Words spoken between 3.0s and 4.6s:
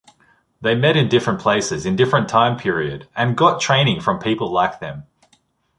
and got training from people